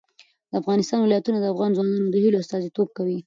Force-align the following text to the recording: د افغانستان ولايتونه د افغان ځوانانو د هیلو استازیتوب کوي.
د 0.49 0.51
افغانستان 0.61 0.99
ولايتونه 1.01 1.37
د 1.39 1.45
افغان 1.53 1.71
ځوانانو 1.77 2.11
د 2.11 2.15
هیلو 2.23 2.41
استازیتوب 2.41 2.87
کوي. 2.97 3.17